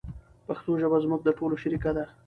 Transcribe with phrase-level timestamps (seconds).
[0.47, 2.05] پښتو ژبه زموږ د ټولو شریکه ده.